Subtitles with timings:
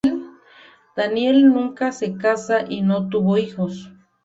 [0.97, 3.91] Daniel nunca se casó y no tuvo hijos.